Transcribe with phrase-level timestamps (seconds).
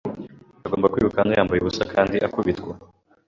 [0.65, 2.73] Agomba kwiruka hano yambaye ubusa kandi akubitwa